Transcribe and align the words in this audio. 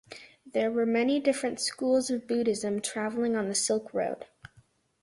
There 0.51 0.71
were 0.71 0.87
many 0.87 1.19
different 1.19 1.59
schools 1.59 2.09
of 2.09 2.25
Buddhism 2.27 2.81
travelling 2.81 3.35
on 3.35 3.49
the 3.49 3.53
Silk 3.53 3.93
Road. 3.93 4.25